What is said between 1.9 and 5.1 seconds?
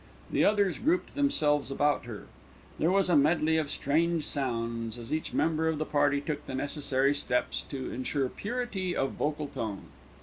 her. There was a medley of strange sounds,